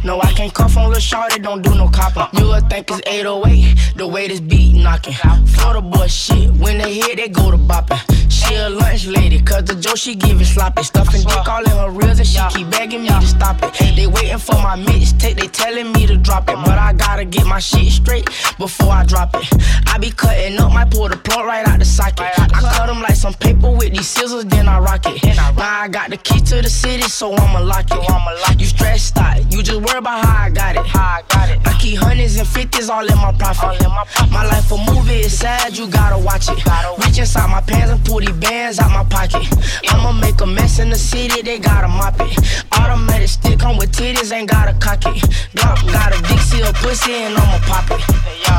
[0.05, 2.29] No, I can't cuff on Lil Shorty, don't do no copper.
[2.39, 5.15] You would think it's 808, the way this beat knocking.
[5.47, 8.01] Florida boy shit, when they hit, they go to bopping.
[8.31, 10.83] She a lunch lady, cause the Joe she give it sloppy.
[10.83, 13.97] Stuffing dick all in her ribs and she keep begging me to stop it.
[13.97, 16.57] They waiting for my mixtape, they telling me to drop it.
[16.65, 18.27] But I gotta get my shit straight
[18.59, 19.47] before I drop it.
[19.87, 22.21] I be cutting up, might pull the plug right out the socket.
[22.39, 25.23] I cut them like some paper with these scissors, then I rock it.
[25.37, 28.61] Now I got the key to the city, so I'ma lock it.
[28.61, 30.87] You stressed out, you just worry about how I got it.
[30.95, 33.83] I keep hundreds and fifties all in my profit.
[34.31, 36.65] My life a movie, it's sad, you gotta watch it.
[36.65, 39.43] Gotta Reach inside my pants and pull these bands out my pocket.
[39.89, 42.39] I'ma make a mess in the city, they gotta mop it.
[42.73, 45.23] Automatic stick come with titties, ain't gotta cock it.
[45.55, 48.03] Glock got a Dixie, a pussy, and I'ma pop it.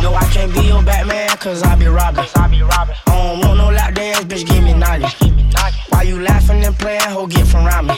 [0.02, 2.26] No, I can't be your Batman, cause I be robbing.
[2.36, 2.48] I
[3.06, 3.69] don't want no
[4.28, 5.39] meus games knowledge.
[6.20, 7.96] You laughing and playing, ho, get from around me.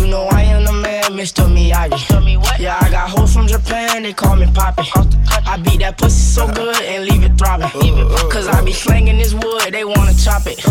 [0.00, 1.44] You know I am the man, Mr.
[1.46, 2.00] Miyagi.
[2.58, 4.82] Yeah, I got hoes from Japan, they call me Poppy.
[5.46, 7.70] I beat that pussy so good and leave it throbbing.
[8.30, 10.64] Cause I be slanging this wood, they wanna chop it.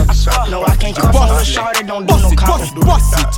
[0.50, 2.70] No, I can't cuff on a shorty, don't do no copy.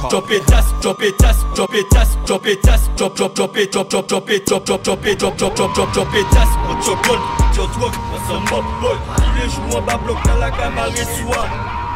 [0.10, 3.58] Drop it ass, drop it ass, drop it ass, drop it ass, drop drop drop
[3.58, 6.34] it, drop drop drop it, drop drop drop it, drop drop drop drop drop it
[6.38, 6.50] ass.
[6.70, 7.22] On chocolat,
[7.60, 8.98] on drogue, on s'en mob boy.
[9.18, 11.87] Tous les jours on va bloc dans la camarade soir.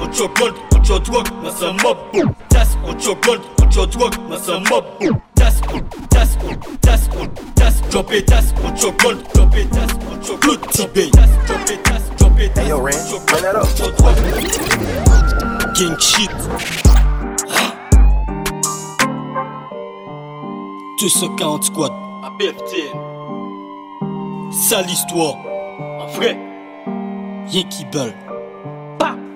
[0.00, 0.54] und your gold
[0.88, 1.98] your a mob
[2.48, 3.16] das gold your
[4.48, 4.84] a mob
[5.34, 5.60] das
[7.60, 8.76] das drop it das gold
[9.32, 9.92] drop it das
[10.28, 12.78] your drop it das drop it hey yo
[15.98, 16.30] shit.
[21.64, 23.20] Squad à BFTN
[24.52, 25.36] Sale histoire.
[25.98, 26.36] En vrai.
[27.52, 28.14] Y'a qui balle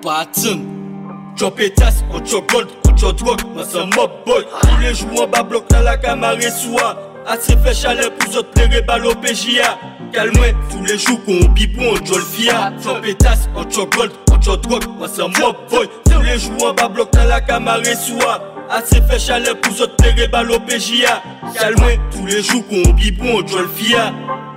[0.05, 4.45] Drop it ass, on chop gold, on chop drogue, moi c'est mob boy.
[4.61, 6.99] Tous les jours on va bloc dans la camarade soir.
[7.27, 9.79] Assez fait chalet pour autres les balles au PJA.
[10.13, 12.71] Calme-moi, tous les jours qu'on bipon, on jol fia.
[12.83, 15.89] Drop it ass, on chop gold, on chop drogue, moi c'est mob boy.
[16.05, 18.43] Tous les jours on va bloc dans la camarade soir.
[18.69, 21.23] Assez fait chalet pour autres les balles au PJA.
[21.59, 24.13] Calme-moi, tous les jours qu'on bipon, on jol fia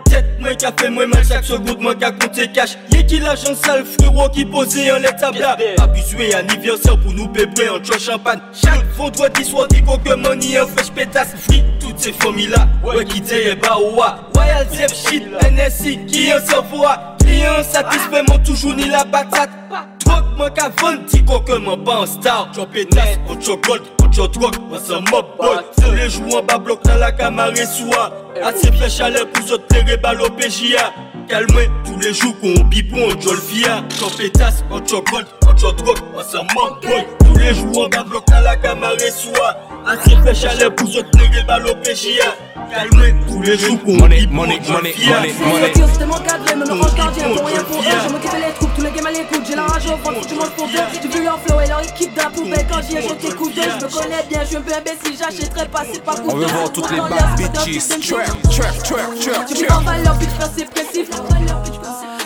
[0.07, 3.35] tête Mwen ka fe mwen man chak segout Mwen ka konte kash Ye ki la
[3.37, 7.99] jan sal frero ki pose yon let tabla Abuswe aniverser pou nou bebre an tchou
[8.07, 13.05] champan Chak vendredi swadi koke money an fresh petas Free tout se fomi la Wè
[13.09, 18.75] ki deye ba owa Royal Zep shit NSI ki yon servoa Klien satisfè man toujours
[18.77, 19.51] ni la patate.
[20.05, 23.96] Trok mwen ka vend Ti koke mwen pa an star Chou petas, an chou gold
[24.07, 25.57] out your truck, moi c'est mob boy.
[25.77, 28.11] C'est les joues en bas bloc dans la camarade soie.
[28.43, 30.93] Assez fait chaleur pour se terrer balle au PJA
[31.27, 31.47] Calme,
[31.83, 35.27] tous les jours qu'on bipon, on jolfia J'en pétasse, on chocolate
[35.61, 39.53] yo drog, ansan boy Tou le jou an ba blok nan la kamare swa
[39.87, 42.33] Anse fè chale pou zot nege balo pechia
[42.71, 45.71] Kalme tou le jou Money, money, money, money, money.
[45.73, 47.83] Je t'ai mon cadre, mais non encardé, pour rien pour eux.
[47.85, 50.35] Je m'occupe les troupes, tous les games à l'écoute J'ai la rage au ventre, tu
[50.35, 50.99] manges pour deux.
[51.01, 53.61] Tu veux leur flow et leur équipe d'un poubelle Quand j'y ai, je t'ai coupé,
[53.63, 56.35] je me connais bien Je suis un peu imbécile, j'achèterai pas, c'est pas coupé On
[56.35, 57.87] veut voir toutes les bad bitches.
[57.87, 61.15] Trap, trap, trap, trap, Tu mets en valeur, bitch, principe, principe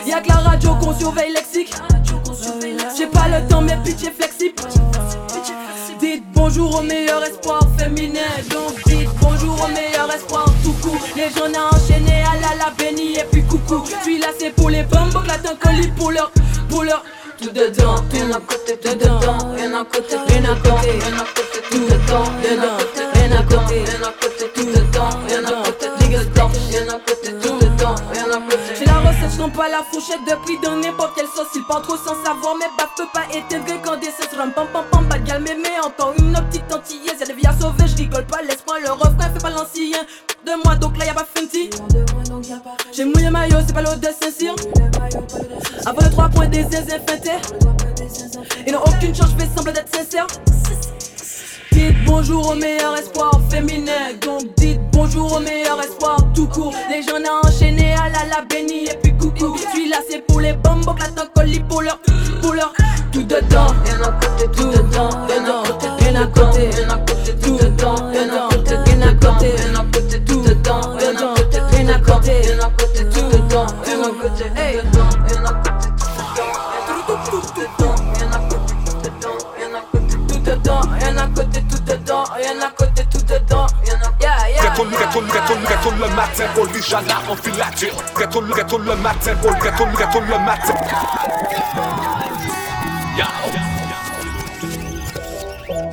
[0.08, 1.74] Y'a que la radio qu'on surveille lexique.
[2.98, 4.56] J'ai pas le temps, mais pitch est flexible.
[6.00, 8.20] Dites bonjour au meilleur espoir féminin.
[8.50, 11.00] Donc dites bonjour au meilleur espoir tout court.
[11.16, 13.84] Les jeunes à enchaîner à la la béni et puis coucou.
[14.04, 15.12] Puis là c'est pour les bombes,
[15.44, 16.32] t'un colis pour leur,
[16.70, 17.04] pour leur.
[17.40, 21.26] Tout dedans, rien à côté, tout dedans, rien à côté, rien à côté, rien à
[21.36, 23.11] côté, tout dedans, dedans,
[29.32, 31.48] Recette, j'tombe pas la fourchette de dans n'importe quelle sauce.
[31.56, 34.68] Il parle trop sans savoir, mais bah peut pas intégrer quand des cesses rum pam
[34.72, 37.20] pam pam, bad gal mémé, encore une autre petite antillaise.
[37.20, 40.00] Y'a des vies à sauver, j'rigole pas, laisse-moi le refrain, fais pas l'ancien.
[40.46, 41.70] De moi donc là y'a pas Fenty.
[42.92, 44.56] J'ai mouillé maillot, c'est pas l'eau de Saint-Cyr.
[45.86, 46.98] Avant le 3 points des zinzins.
[48.66, 50.28] Ils n'ont aucune chance, je fais semblant d'être sincère.
[51.72, 54.14] Dites bonjour au meilleur espoir féminin.
[54.22, 56.74] Donc dites bonjour au meilleur espoir tout court.
[56.90, 59.58] Les jeunes à enchaîner à la la béni et puis coucou.
[59.74, 62.00] Suis là, c'est pour les bombes, là t'en colis pour leur,
[62.42, 62.74] pour leur.
[63.12, 66.98] Tout dedans, rien à côté, tout dedans, rien à côté, rien à côté, rien à
[66.98, 71.16] côté, tout dedans, rien à côté, rien à côté, rien à côté, tout dedans, rien
[71.16, 75.01] à côté, rien à côté, rien à côté, tout dedans, rien à côté, hey.
[85.30, 86.46] Retourne le matin
[86.82, 87.96] j'alla en filature.
[88.86, 89.34] Le matin
[90.28, 90.74] le matin.
[93.18, 93.28] Yeah.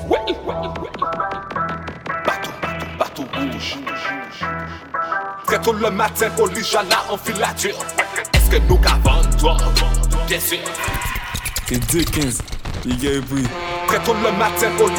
[0.08, 0.92] Ouais, ouais, ouais.
[2.24, 3.78] Bateau, bateau, bateau rouge.
[5.48, 7.78] Retourne le matin pour lui, j'alla en filature.
[8.34, 9.56] Est-ce que nous qu'avons toi?
[10.26, 10.58] Bien sûr.
[11.70, 12.40] Et 2-15,
[12.86, 13.46] les gars et puis.
[13.88, 14.94] Très tôt le matin au lit,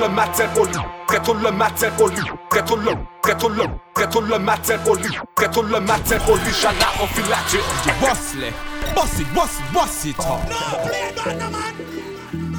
[0.00, 0.78] le matin au lit,
[1.12, 2.92] très tôt le matin au lit, très tôt le,
[3.22, 6.56] très tôt le, très tôt le matin au lit, très tôt le matin au lit,
[6.58, 7.60] j'alla en filature.
[8.00, 8.50] Boss les,
[8.94, 10.16] boss it, boss it, boss it.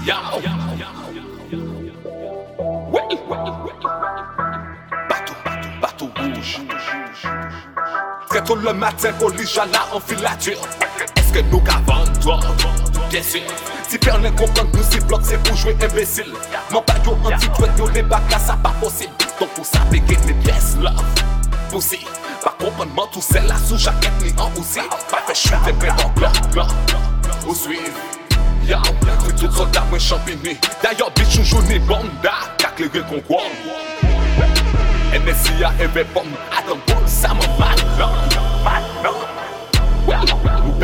[0.05, 0.13] Yo.
[2.91, 3.01] Ouais,
[5.09, 6.61] Bateau, bateau, bateau rouge.
[8.29, 10.59] Très tôt le matin au lit, j'alla en filature.
[11.15, 12.39] Est-ce que nous qu'avant toi?
[13.13, 13.41] Bien sûr.
[13.87, 16.33] Si personne comprend que si bloc, c'est pour jouer imbécile.
[16.71, 19.13] Mon bateau anti-tweet, yo les bacs là, ça pas possible.
[19.39, 20.93] Donc pour ça, péguer mes pièces, love.
[21.69, 21.99] Poussi,
[22.43, 24.79] pas comprendre tout c'est là sous jaquette ni en aussi.
[25.11, 26.65] Pas fait chuter, mais en bloc, bloc.
[27.47, 27.83] Ou suivre.
[28.67, 28.77] Yo,
[29.27, 30.57] c'est tout soldat, moi champigny.
[30.81, 33.43] D'ailleurs, bitch, ou journée bonda, qu'à clairer qu'on croit.
[35.13, 37.72] NSIA, et bomb, Adam Bull, ça me mal,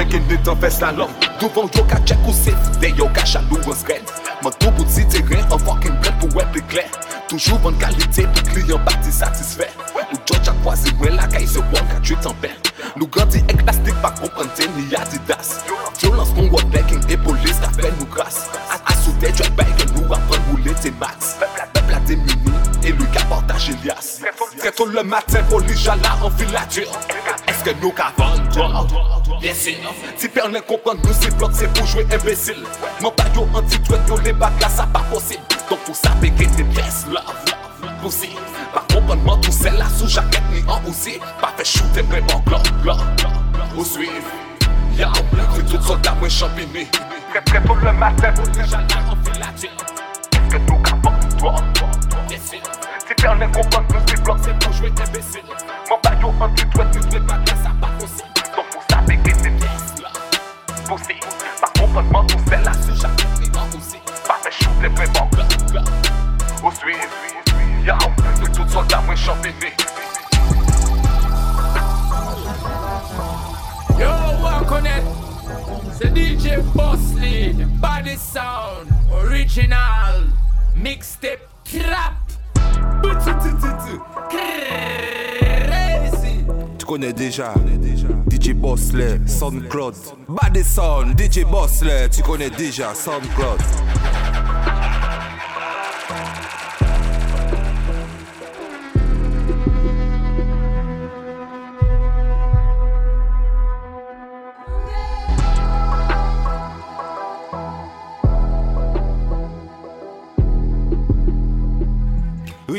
[0.09, 3.25] Ken de tan fes la lom Duvan yo ka chek ou sef De yo ka
[3.29, 4.05] chalou an skren
[4.43, 6.89] Man tou bout si te gren An fokin pren pou wep le klen
[7.29, 11.61] Toujou van kalite pou kliyan bati satisfè Ou jo chak wazi mwen la ka ise
[11.73, 12.57] wan ka chwe tan ben
[12.95, 15.59] Nou ganti ek plastik pa group an ten ni adidas
[16.01, 18.47] Violans kon wote ken e polis ka fè nou gras
[18.89, 21.35] Asou de jwa bay gen nou apan roule te max.
[21.41, 22.48] Pepla pepla te mini
[22.89, 24.19] et ka partage Elias.
[24.57, 26.91] Très tôt le matin poli jala en filature
[27.47, 28.87] Est-ce que nous qu'avant toi?
[29.39, 29.75] Bien sûr.
[30.17, 32.63] Si personne comprend nous c'est bloc c'est pour jouer imbécile.
[33.01, 35.41] Mon baillot anti-tweet yo les bacs là ça pas possible.
[35.69, 37.23] Donc pour ça péguer des pièces love
[38.01, 38.29] Poussi
[38.73, 41.19] Pas comprendre tout c'est là sous jaquette ni en aussi.
[41.41, 42.41] Pas fait shooter mais bon
[42.83, 42.99] glock
[43.77, 44.11] Ou suivre.
[44.97, 45.07] Yo,
[45.55, 46.87] c'est tout soldat moi champigny.
[47.31, 49.69] Très très tôt le matin poli jala en filature
[50.33, 50.79] Est-ce que nous
[51.39, 51.78] Bien sûr
[53.19, 54.21] Faire les combats que
[54.63, 54.93] pour jouer.
[55.89, 55.97] Mon
[56.41, 56.49] un
[56.85, 58.29] tu fais pas bien, pas possible.
[58.55, 59.67] Donc vous savez que c'est bien.
[60.87, 61.19] Possible.
[61.59, 61.73] Par
[62.23, 63.97] tout là, c'est jamais aussi.
[64.95, 65.09] Fait.
[66.63, 66.71] Au
[67.85, 67.93] yo,
[68.41, 69.73] de tout soldat, moi on.
[75.97, 80.23] C'est DJ Boss Lead, Body Sound, Original,
[80.77, 82.28] Mixtape Trap.
[86.77, 87.53] Tu connais déjà
[88.29, 89.95] DJ Bossler, SoundCloud.
[90.27, 93.59] Bad Sound, DJ Bossler, tu connais déjà SoundCloud.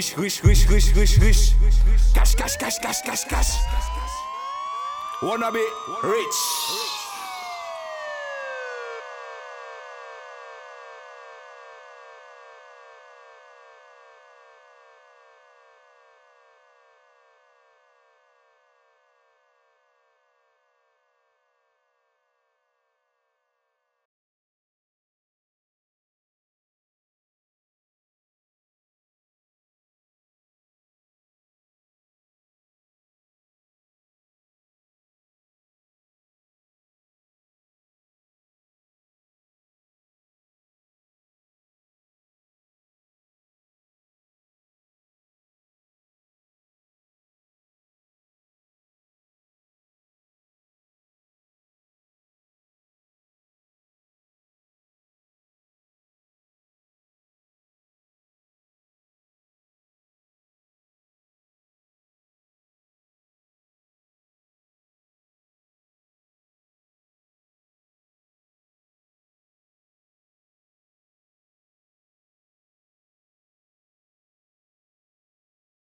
[0.01, 1.55] Riche, riche, riche, riche, riche, riche.
[2.14, 3.51] Cash, cash, cash, cash, cash, cash.
[5.20, 5.62] Wanna be
[6.03, 6.99] rich.